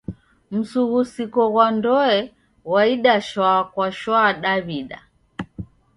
[0.53, 2.17] Msughusiko ghwa ndoe
[2.67, 4.99] ghwaida shwa kwa shwa Daw'ida.